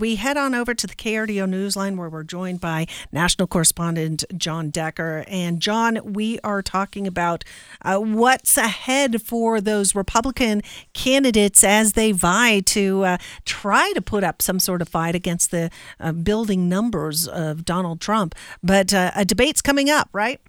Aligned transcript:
We 0.00 0.14
head 0.14 0.36
on 0.36 0.54
over 0.54 0.74
to 0.74 0.86
the 0.86 0.94
KRDO 0.94 1.50
Newsline 1.50 1.96
where 1.96 2.08
we're 2.08 2.22
joined 2.22 2.60
by 2.60 2.86
national 3.10 3.48
correspondent 3.48 4.22
Jon 4.36 4.70
Decker. 4.70 5.24
And 5.26 5.58
Jon, 5.58 5.98
we 6.12 6.38
are 6.44 6.62
talking 6.62 7.08
about 7.08 7.42
uh, 7.82 7.98
what's 7.98 8.56
ahead 8.56 9.20
for 9.20 9.60
those 9.60 9.96
Republican 9.96 10.62
candidates 10.94 11.64
as 11.64 11.94
they 11.94 12.12
vie 12.12 12.60
to 12.60 13.02
uh, 13.02 13.18
try 13.44 13.92
to 13.92 14.00
put 14.00 14.22
up 14.22 14.40
some 14.40 14.60
sort 14.60 14.82
of 14.82 14.88
fight 14.88 15.16
against 15.16 15.50
the 15.50 15.68
uh, 15.98 16.12
building 16.12 16.68
numbers 16.68 17.26
of 17.26 17.64
Donald 17.64 18.00
Trump. 18.00 18.36
But 18.62 18.94
uh, 18.94 19.10
a 19.16 19.24
debate's 19.24 19.60
coming 19.60 19.90
up, 19.90 20.10
right? 20.12 20.40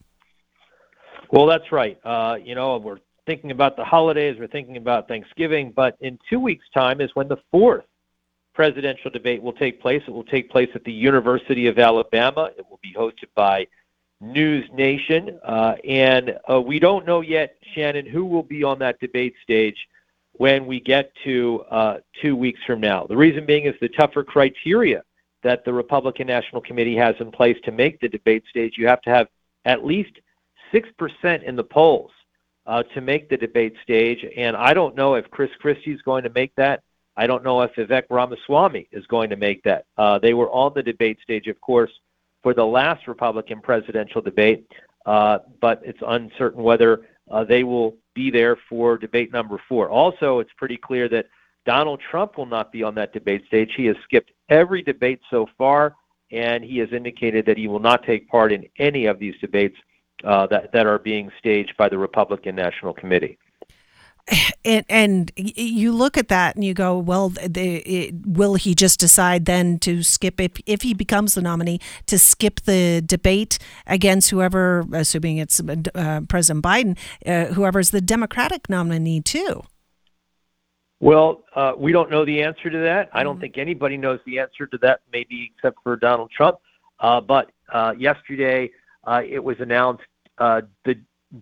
Well, 1.32 1.48
that's 1.48 1.72
right. 1.72 1.98
Uh, 2.06 2.36
you 2.36 2.54
know, 2.54 2.78
we're 2.78 3.00
thinking 3.26 3.50
about 3.50 3.78
the 3.78 3.84
holidays, 3.84 4.36
we're 4.40 4.46
thinking 4.46 4.78
about 4.78 5.08
Thanksgiving, 5.08 5.74
but 5.76 5.98
in 6.02 6.20
two 6.30 6.40
weeks' 6.40 6.66
time 6.72 7.02
is 7.02 7.10
when 7.16 7.28
the 7.28 7.38
fourth 7.50 7.86
presidential 8.60 9.10
debate 9.10 9.42
will 9.42 9.54
take 9.54 9.80
place. 9.80 10.04
It 10.06 10.12
will 10.12 10.26
take 10.26 10.52
place 10.52 10.68
at 10.76 10.84
the 10.84 10.92
University 10.92 11.68
of 11.68 11.80
Alabama. 11.80 12.50
It 12.58 12.66
will 12.70 12.82
be 12.84 12.94
hosted 12.94 13.30
by 13.34 13.66
News 14.20 14.70
Nation. 14.74 15.40
Uh, 15.46 15.76
and 15.88 16.38
uh, 16.52 16.60
we 16.60 16.78
don't 16.78 17.06
know 17.06 17.22
yet, 17.22 17.56
Shannon, 17.74 18.06
who 18.06 18.26
will 18.26 18.44
be 18.44 18.66
on 18.66 18.78
that 18.80 19.00
debate 19.00 19.34
stage 19.42 19.78
when 20.34 20.66
we 20.66 20.82
get 20.82 21.14
to 21.24 21.64
uh, 21.72 21.98
two 22.22 22.36
weeks 22.36 22.60
from 22.68 22.82
now. 22.82 23.06
The 23.08 23.16
reason 23.16 23.46
being 23.46 23.64
is 23.64 23.76
the 23.80 23.88
tougher 23.88 24.26
criteria 24.26 25.04
that 25.42 25.64
the 25.64 25.72
Republican 25.72 26.28
National 26.28 26.62
Committee 26.62 26.98
has 26.98 27.16
in 27.22 27.32
place 27.32 27.56
to 27.64 27.72
make 27.72 28.02
the 28.02 28.10
debate 28.10 28.44
stage. 28.50 28.74
You 28.76 28.88
have 28.88 29.02
to 29.04 29.10
have 29.10 29.28
at 29.64 29.86
least 29.86 30.20
6% 30.74 31.44
in 31.44 31.56
the 31.56 31.64
polls 31.64 32.12
uh, 32.66 32.84
to 32.94 33.00
make 33.00 33.30
the 33.30 33.38
debate 33.38 33.76
stage. 33.84 34.26
And 34.36 34.58
I 34.58 34.74
don't 34.74 34.98
know 34.98 35.16
if 35.16 35.32
Chris 35.32 35.50
Christie 35.62 35.94
is 35.94 36.02
going 36.02 36.26
to 36.26 36.30
make 36.32 36.54
that. 36.56 36.84
I 37.20 37.28
don't 37.28 37.44
know 37.44 37.62
if 37.64 37.76
Vivek 37.76 38.04
Ramaswamy 38.10 38.88
is 38.94 39.06
going 39.08 39.30
to 39.30 39.36
make 39.36 39.62
that. 39.64 39.84
Uh, 39.98 40.20
they 40.20 40.34
were 40.34 40.50
on 40.52 40.72
the 40.74 40.82
debate 40.82 41.18
stage, 41.22 41.48
of 41.48 41.60
course, 41.60 41.92
for 42.42 42.54
the 42.54 42.64
last 42.64 43.10
Republican 43.10 43.60
presidential 43.60 44.22
debate, 44.22 44.66
uh, 45.06 45.40
but 45.60 45.82
it's 45.84 46.00
uncertain 46.08 46.64
whether 46.64 47.02
uh, 47.30 47.44
they 47.44 47.66
will 47.66 47.98
be 48.16 48.32
there 48.32 48.58
for 48.70 48.98
debate 48.98 49.34
number 49.34 49.62
four. 49.68 49.90
Also, 49.90 50.40
it's 50.40 50.54
pretty 50.56 50.78
clear 50.78 51.10
that 51.10 51.26
Donald 51.66 52.00
Trump 52.10 52.38
will 52.38 52.46
not 52.46 52.72
be 52.72 52.84
on 52.84 52.96
that 52.96 53.12
debate 53.12 53.46
stage. 53.48 53.74
He 53.76 53.88
has 53.88 53.98
skipped 54.06 54.32
every 54.48 54.82
debate 54.82 55.20
so 55.30 55.46
far, 55.58 55.96
and 56.32 56.64
he 56.64 56.78
has 56.78 56.88
indicated 56.94 57.46
that 57.48 57.58
he 57.58 57.68
will 57.68 57.82
not 57.82 58.06
take 58.06 58.30
part 58.30 58.54
in 58.54 58.66
any 58.78 59.08
of 59.08 59.20
these 59.20 59.36
debates 59.42 59.76
uh, 60.24 60.48
that, 60.48 60.72
that 60.72 60.88
are 60.88 61.00
being 61.00 61.30
staged 61.38 61.76
by 61.76 61.90
the 61.90 61.98
Republican 61.98 62.56
National 62.56 62.94
Committee 62.94 63.38
and, 64.66 64.86
and 64.90 65.32
you 65.36 65.92
look 65.92 66.18
at 66.18 66.28
that 66.28 66.56
and 66.56 66.64
you 66.64 66.74
go, 66.74 66.98
well, 66.98 67.34
it, 67.38 68.14
will 68.26 68.56
he 68.56 68.76
just 68.76 69.00
decide 69.00 69.46
then 69.46 69.80
to 69.80 70.04
skip 70.04 70.40
if 70.40 70.52
if 70.66 70.82
he 70.82 70.94
becomes 70.94 71.34
the 71.34 71.42
nominee 71.42 71.80
to 72.06 72.20
skip 72.20 72.62
the 72.62 73.02
debate 73.06 73.58
against 73.88 74.30
whoever, 74.30 74.86
assuming 74.94 75.38
it's 75.38 75.62
uh, 75.96 76.22
President 76.28 76.64
Biden, 76.64 76.98
uh, 77.26 77.54
whoever's 77.54 77.92
the 77.92 78.02
Democratic 78.02 78.70
nominee 78.70 79.22
too? 79.22 79.64
Well, 81.00 81.46
uh, 81.56 81.74
we 81.78 81.94
don't 81.94 82.12
know 82.12 82.26
the 82.26 82.42
answer 82.44 82.70
to 82.70 82.78
that. 82.80 83.10
I 83.14 83.24
don't 83.24 83.36
mm-hmm. 83.36 83.42
think 83.42 83.58
anybody 83.58 83.96
knows 83.96 84.20
the 84.26 84.40
answer 84.40 84.68
to 84.68 84.78
that, 84.80 85.00
maybe 85.12 85.54
except 85.56 85.78
for 85.82 85.96
Donald 85.96 86.30
Trump. 86.30 86.58
Uh, 87.00 87.22
but 87.22 87.52
uh, 87.72 87.94
yesterday, 87.98 88.70
uh, 89.06 89.22
it 89.26 89.42
was 89.42 89.56
announced 89.60 90.04
the 90.38 90.96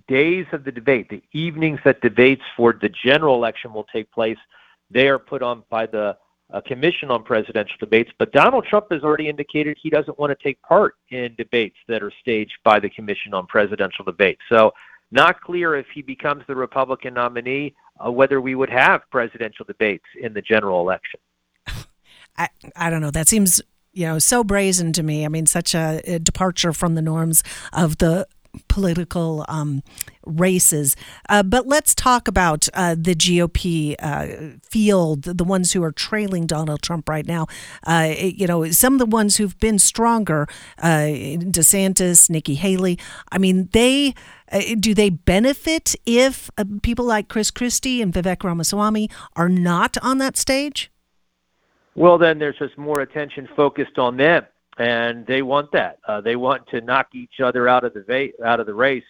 days 0.08 0.46
of 0.52 0.64
the 0.64 0.72
debate, 0.72 1.10
the 1.10 1.24
evenings 1.34 1.80
that 1.86 2.02
debates 2.02 2.44
for 2.56 2.74
the 2.74 2.90
general 2.90 3.36
election 3.36 3.74
will 3.74 3.86
take 3.86 4.12
place, 4.12 4.38
they 4.92 5.08
are 5.08 5.20
put 5.20 5.42
on 5.42 5.64
by 5.70 5.86
the 5.86 6.18
uh, 6.54 6.62
Commission 6.62 7.12
on 7.12 7.24
Presidential 7.24 7.76
Debates. 7.80 8.12
But 8.18 8.32
Donald 8.32 8.66
Trump 8.66 8.88
has 8.92 9.04
already 9.04 9.28
indicated 9.28 9.78
he 9.82 9.90
doesn't 9.90 10.18
want 10.18 10.38
to 10.38 10.44
take 10.44 10.62
part 10.62 10.96
in 11.10 11.36
debates 11.36 11.76
that 11.88 12.02
are 12.02 12.12
staged 12.22 12.58
by 12.64 12.80
the 12.80 12.90
Commission 12.90 13.34
on 13.34 13.48
Presidential 13.48 14.06
Debates. 14.06 14.42
So, 14.50 14.72
not 15.10 15.40
clear 15.40 15.76
if 15.76 15.86
he 15.94 16.02
becomes 16.02 16.44
the 16.48 16.56
Republican 16.56 17.14
nominee 17.14 17.74
uh, 18.06 18.12
whether 18.12 18.42
we 18.42 18.56
would 18.56 18.70
have 18.70 19.02
presidential 19.10 19.66
debates 19.66 20.06
in 20.20 20.34
the 20.34 20.42
general 20.42 20.82
election. 20.82 21.20
I, 22.38 22.50
I 22.76 22.90
don't 22.90 23.02
know. 23.02 23.12
That 23.12 23.28
seems 23.28 23.62
you 23.94 24.06
know 24.06 24.20
so 24.20 24.44
brazen 24.44 24.94
to 24.94 25.02
me 25.02 25.26
i 25.26 25.28
mean 25.28 25.48
such 25.48 25.74
a, 25.74 26.02
a, 26.06 26.20
departure 26.20 26.72
from 26.72 26.94
the 26.94 27.02
norms 27.02 27.44
of 27.74 27.98
the 27.98 28.28
political 28.68 29.46
um, 29.48 29.84
races. 30.26 30.96
Uh, 31.30 31.44
but 31.44 31.68
let's 31.68 31.96
talk 31.96 32.28
about 32.28 32.68
uh, 32.74 32.96
the 32.98 33.16
GOP 33.16 33.96
uh, 34.00 34.58
field, 34.62 35.24
the 35.24 35.44
ones 35.44 35.74
who 35.74 35.84
are 35.84 35.92
trailing 35.92 36.46
Donald 36.46 36.82
Trump 36.82 37.10
right 37.10 37.26
now. 37.26 37.48
Uh, 37.86 38.14
you 38.18 38.48
know, 38.48 38.70
some 38.72 38.94
of 38.94 39.00
the 39.00 39.06
ones 39.06 39.38
who've 39.38 39.58
been 39.60 39.80
stronger, 39.80 40.48
uh, 40.82 41.08
DeSantis, 41.08 42.30
Nikki 42.30 42.56
Haley. 42.56 43.00
I 43.32 43.38
mean, 43.38 43.70
they. 43.74 44.14
Uh, 44.50 44.62
do 44.80 44.94
they 44.94 45.10
benefit 45.10 45.94
if 46.06 46.50
people 46.82 47.04
like 47.04 47.28
Chris 47.28 47.52
Christie 47.52 48.02
and 48.02 48.14
Vivek 48.14 48.46
Ramaswamy 48.46 49.10
are 49.36 49.50
not 49.50 49.98
on 50.02 50.20
that 50.20 50.38
stage? 50.38 50.90
Well, 51.96 52.18
then 52.18 52.40
there's 52.40 52.58
just 52.58 52.78
more 52.78 53.02
attention 53.02 53.50
focused 53.58 53.98
on 53.98 54.16
them 54.16 54.46
and 54.78 55.26
they 55.26 55.42
want 55.42 55.72
that. 55.72 56.00
Uh, 56.08 56.22
they 56.22 56.36
want 56.36 56.68
to 56.70 56.82
knock 56.82 57.08
each 57.14 57.40
other 57.44 57.68
out 57.68 57.84
of 57.84 57.94
the 57.94 58.04
va- 58.04 58.46
out 58.46 58.60
of 58.60 58.66
the 58.66 58.74
race. 58.74 59.04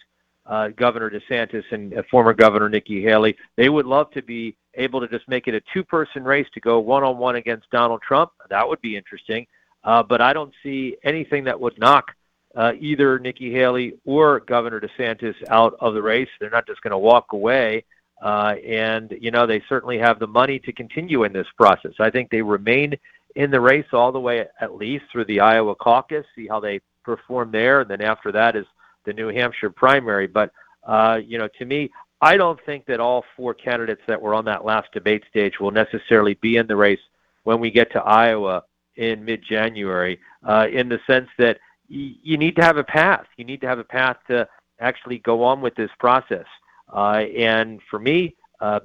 Uh, 0.46 0.68
Governor 0.68 1.10
DeSantis 1.10 1.64
and 1.72 1.92
uh, 1.92 2.02
former 2.10 2.32
Governor 2.32 2.70
Nikki 2.70 3.02
Haley, 3.02 3.36
they 3.56 3.68
would 3.68 3.84
love 3.84 4.10
to 4.12 4.22
be 4.22 4.56
able 4.74 5.00
to 5.00 5.08
just 5.08 5.28
make 5.28 5.46
it 5.46 5.54
a 5.54 5.60
two-person 5.74 6.24
race 6.24 6.46
to 6.54 6.60
go 6.60 6.78
one-on-one 6.78 7.36
against 7.36 7.70
Donald 7.70 8.00
Trump. 8.00 8.30
That 8.48 8.66
would 8.66 8.80
be 8.80 8.96
interesting. 8.96 9.46
Uh, 9.84 10.02
but 10.02 10.22
I 10.22 10.32
don't 10.32 10.54
see 10.62 10.96
anything 11.04 11.44
that 11.44 11.60
would 11.60 11.78
knock 11.78 12.12
uh, 12.56 12.72
either 12.80 13.18
Nikki 13.18 13.52
Haley 13.52 13.98
or 14.06 14.40
Governor 14.40 14.80
DeSantis 14.80 15.34
out 15.48 15.76
of 15.80 15.92
the 15.92 16.00
race. 16.00 16.28
They're 16.40 16.48
not 16.48 16.66
just 16.66 16.80
going 16.80 16.92
to 16.92 16.98
walk 16.98 17.32
away. 17.32 17.84
Uh, 18.22 18.54
and, 18.66 19.16
you 19.20 19.30
know, 19.30 19.46
they 19.46 19.62
certainly 19.68 19.98
have 19.98 20.18
the 20.18 20.26
money 20.26 20.58
to 20.60 20.72
continue 20.72 21.24
in 21.24 21.32
this 21.32 21.46
process. 21.56 21.92
I 22.00 22.10
think 22.10 22.30
they 22.30 22.42
remain 22.42 22.96
in 23.36 23.50
the 23.50 23.60
race 23.60 23.86
all 23.92 24.12
the 24.12 24.20
way 24.20 24.46
at 24.60 24.74
least 24.74 25.04
through 25.10 25.26
the 25.26 25.40
Iowa 25.40 25.74
caucus, 25.74 26.26
see 26.34 26.46
how 26.46 26.60
they 26.60 26.80
perform 27.04 27.50
there, 27.50 27.80
and 27.80 27.90
then 27.90 28.02
after 28.02 28.32
that 28.32 28.56
is 28.56 28.66
the 29.04 29.12
New 29.12 29.28
Hampshire 29.28 29.70
primary. 29.70 30.26
But 30.26 30.52
uh, 30.84 31.20
you 31.24 31.38
know, 31.38 31.48
to 31.58 31.64
me, 31.64 31.90
I 32.20 32.36
don't 32.36 32.58
think 32.66 32.86
that 32.86 33.00
all 33.00 33.24
four 33.36 33.54
candidates 33.54 34.02
that 34.08 34.20
were 34.20 34.34
on 34.34 34.44
that 34.46 34.64
last 34.64 34.92
debate 34.92 35.24
stage 35.30 35.60
will 35.60 35.70
necessarily 35.70 36.34
be 36.34 36.56
in 36.56 36.66
the 36.66 36.76
race 36.76 37.00
when 37.44 37.60
we 37.60 37.70
get 37.70 37.92
to 37.92 38.02
Iowa 38.02 38.64
in 38.96 39.24
mid-January. 39.24 40.18
Uh, 40.46 40.66
in 40.72 40.88
the 40.88 41.00
sense 41.06 41.28
that 41.38 41.58
y- 41.90 42.14
you 42.22 42.36
need 42.36 42.56
to 42.56 42.62
have 42.62 42.76
a 42.76 42.84
path. 42.84 43.26
You 43.36 43.44
need 43.44 43.60
to 43.60 43.68
have 43.68 43.78
a 43.78 43.84
path 43.84 44.16
to 44.28 44.48
actually 44.80 45.18
go 45.18 45.42
on 45.44 45.60
with 45.60 45.74
this 45.74 45.90
process. 45.98 46.46
Uh, 46.92 47.24
and 47.36 47.80
for 47.90 47.98
me, 47.98 48.34
uh, 48.60 48.80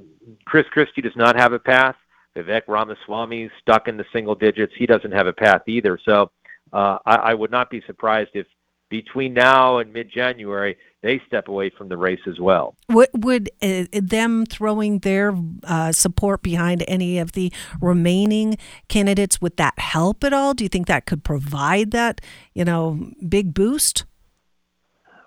Chris 0.46 0.66
Christie 0.70 1.02
does 1.02 1.16
not 1.16 1.36
have 1.36 1.54
a 1.54 1.60
path. 1.60 1.96
Vivek 2.35 2.63
Ramaswamy 2.67 3.49
stuck 3.61 3.88
in 3.88 3.97
the 3.97 4.05
single 4.11 4.35
digits. 4.35 4.73
He 4.77 4.85
doesn't 4.85 5.11
have 5.11 5.27
a 5.27 5.33
path 5.33 5.61
either. 5.67 5.99
So 6.03 6.31
uh, 6.71 6.97
I, 7.05 7.16
I 7.16 7.33
would 7.33 7.51
not 7.51 7.69
be 7.69 7.81
surprised 7.85 8.31
if 8.33 8.47
between 8.89 9.33
now 9.33 9.79
and 9.79 9.91
mid-January 9.91 10.77
they 11.01 11.19
step 11.25 11.47
away 11.47 11.69
from 11.69 11.89
the 11.89 11.97
race 11.97 12.19
as 12.27 12.39
well. 12.39 12.75
Would, 12.89 13.09
would 13.13 13.49
uh, 13.61 13.85
them 13.91 14.45
throwing 14.45 14.99
their 14.99 15.35
uh, 15.63 15.91
support 15.91 16.44
behind 16.44 16.83
any 16.88 17.17
of 17.17 17.31
the 17.33 17.51
remaining 17.81 18.57
candidates 18.88 19.41
would 19.41 19.57
that 19.57 19.77
help 19.79 20.23
at 20.23 20.31
all? 20.31 20.53
Do 20.53 20.63
you 20.63 20.69
think 20.69 20.88
that 20.88 21.05
could 21.05 21.23
provide 21.23 21.91
that 21.91 22.21
you 22.53 22.63
know 22.63 23.11
big 23.27 23.53
boost? 23.53 24.05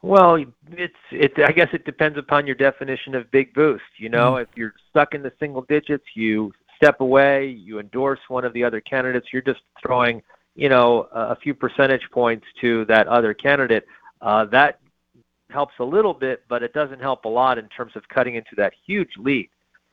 Well, 0.02 0.36
it's 0.70 0.94
it. 1.10 1.32
I 1.44 1.50
guess 1.50 1.68
it 1.72 1.84
depends 1.84 2.16
upon 2.16 2.46
your 2.46 2.54
definition 2.54 3.16
of 3.16 3.28
big 3.32 3.52
boost. 3.52 3.82
You 3.98 4.08
know, 4.08 4.34
mm. 4.34 4.42
if 4.42 4.48
you're 4.54 4.74
stuck 4.90 5.12
in 5.12 5.22
the 5.22 5.32
single 5.40 5.62
digits, 5.62 6.04
you 6.14 6.52
step 6.76 7.00
away, 7.00 7.48
you 7.48 7.78
endorse 7.78 8.20
one 8.28 8.44
of 8.44 8.52
the 8.52 8.64
other 8.64 8.80
candidates, 8.80 9.28
you're 9.32 9.42
just 9.42 9.60
throwing, 9.84 10.22
you 10.54 10.68
know, 10.68 11.08
a 11.12 11.36
few 11.36 11.54
percentage 11.54 12.08
points 12.10 12.46
to 12.60 12.84
that 12.86 13.08
other 13.08 13.34
candidate. 13.34 13.86
Uh, 14.20 14.44
that 14.46 14.80
helps 15.50 15.74
a 15.78 15.84
little 15.84 16.14
bit, 16.14 16.42
but 16.48 16.62
it 16.62 16.72
doesn't 16.72 17.00
help 17.00 17.24
a 17.24 17.28
lot 17.28 17.58
in 17.58 17.68
terms 17.68 17.92
of 17.96 18.08
cutting 18.08 18.34
into 18.34 18.54
that 18.56 18.72
huge 18.86 19.10
lead 19.18 19.48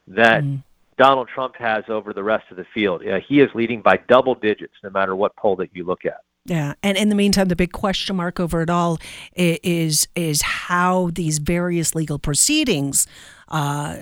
that 0.08 0.44
mm. 0.44 0.62
Donald 0.98 1.28
Trump 1.34 1.56
has 1.58 1.84
over 1.88 2.14
the 2.14 2.24
rest 2.24 2.46
of 2.52 2.58
the 2.58 2.66
field. 2.74 3.06
Uh, 3.06 3.20
he 3.28 3.40
is 3.40 3.50
leading 3.54 3.82
by 3.82 3.98
double 4.08 4.36
digits, 4.36 4.74
no 4.84 4.90
matter 4.90 5.16
what 5.16 5.36
poll 5.36 5.56
that 5.56 5.70
you 5.74 5.84
look 5.84 6.06
at. 6.06 6.22
Yeah, 6.46 6.74
and 6.84 6.98
in 6.98 7.08
the 7.08 7.16
meantime, 7.16 7.48
the 7.48 7.56
big 7.56 7.72
question 7.72 8.18
mark 8.18 8.40
over 8.40 8.62
it 8.62 8.70
all 8.70 8.98
is 9.34 10.08
is 10.14 10.42
how 10.42 11.10
these 11.14 11.38
various 11.38 11.96
legal 11.96 12.20
proceedings 12.20 13.08
uh, 13.48 14.00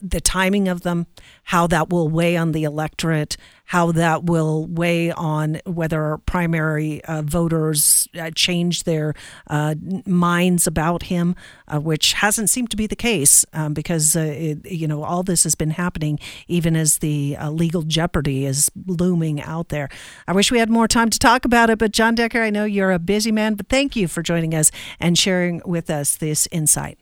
the 0.00 0.20
timing 0.20 0.68
of 0.68 0.82
them, 0.82 1.06
how 1.44 1.66
that 1.68 1.90
will 1.90 2.08
weigh 2.08 2.36
on 2.36 2.52
the 2.52 2.64
electorate, 2.64 3.36
how 3.66 3.92
that 3.92 4.24
will 4.24 4.66
weigh 4.66 5.10
on 5.12 5.60
whether 5.64 6.18
primary 6.26 7.02
uh, 7.04 7.22
voters 7.22 8.08
uh, 8.18 8.30
change 8.34 8.84
their 8.84 9.14
uh, 9.48 9.74
minds 10.06 10.66
about 10.66 11.04
him, 11.04 11.34
uh, 11.68 11.78
which 11.78 12.14
hasn't 12.14 12.50
seemed 12.50 12.70
to 12.70 12.76
be 12.76 12.86
the 12.86 12.96
case 12.96 13.44
um, 13.52 13.74
because 13.74 14.16
uh, 14.16 14.20
it, 14.20 14.70
you 14.70 14.88
know 14.88 15.02
all 15.02 15.22
this 15.22 15.44
has 15.44 15.54
been 15.54 15.70
happening 15.70 16.18
even 16.48 16.76
as 16.76 16.98
the 16.98 17.36
uh, 17.36 17.50
legal 17.50 17.82
jeopardy 17.82 18.44
is 18.44 18.70
looming 18.86 19.40
out 19.40 19.68
there. 19.68 19.88
I 20.26 20.32
wish 20.32 20.50
we 20.50 20.58
had 20.58 20.70
more 20.70 20.88
time 20.88 21.10
to 21.10 21.18
talk 21.18 21.44
about 21.44 21.70
it, 21.70 21.78
but 21.78 21.92
Jon 21.92 22.14
Decker, 22.14 22.42
I 22.42 22.50
know 22.50 22.64
you're 22.64 22.92
a 22.92 22.98
busy 22.98 23.32
man, 23.32 23.54
but 23.54 23.68
thank 23.68 23.96
you 23.96 24.08
for 24.08 24.22
joining 24.22 24.54
us 24.54 24.70
and 24.98 25.16
sharing 25.18 25.62
with 25.64 25.90
us 25.90 26.16
this 26.16 26.48
insight. 26.50 26.98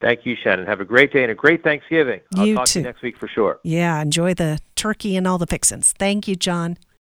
Thank 0.00 0.26
you, 0.26 0.36
Shannon. 0.42 0.66
Have 0.66 0.80
a 0.80 0.84
great 0.84 1.12
day 1.12 1.22
and 1.22 1.32
a 1.32 1.34
great 1.34 1.62
Thanksgiving. 1.62 2.20
I'll 2.34 2.46
You 2.46 2.54
talk 2.54 2.66
too. 2.66 2.72
to 2.74 2.78
you 2.80 2.84
next 2.84 3.02
week 3.02 3.16
for 3.16 3.28
sure. 3.28 3.60
Yeah, 3.62 4.00
enjoy 4.00 4.34
the 4.34 4.58
turkey 4.74 5.16
and 5.16 5.26
all 5.26 5.38
the 5.38 5.46
fixins. 5.46 5.94
Thank 5.98 6.28
you, 6.28 6.36
Jon. 6.36 6.76